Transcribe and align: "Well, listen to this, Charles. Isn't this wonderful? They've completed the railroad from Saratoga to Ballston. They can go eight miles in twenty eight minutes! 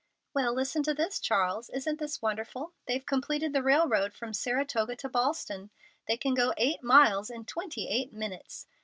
"Well, 0.33 0.51
listen 0.55 0.81
to 0.81 0.95
this, 0.95 1.19
Charles. 1.19 1.69
Isn't 1.69 1.99
this 1.99 2.23
wonderful? 2.23 2.73
They've 2.87 3.05
completed 3.05 3.53
the 3.53 3.61
railroad 3.61 4.13
from 4.15 4.33
Saratoga 4.33 4.95
to 4.95 5.09
Ballston. 5.09 5.69
They 6.07 6.17
can 6.17 6.33
go 6.33 6.55
eight 6.57 6.81
miles 6.81 7.29
in 7.29 7.45
twenty 7.45 7.87
eight 7.87 8.11
minutes! 8.11 8.65